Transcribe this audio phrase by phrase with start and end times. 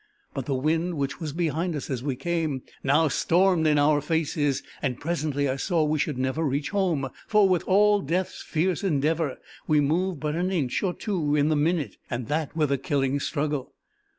[0.33, 4.63] But the wind, which was behind us as we came, now stormed in our faces;
[4.81, 9.37] and presently I saw we should never reach home, for, with all Death's fierce endeavour,
[9.67, 13.19] we moved but an inch or two in the minute, and that with a killing
[13.19, 13.75] struggle.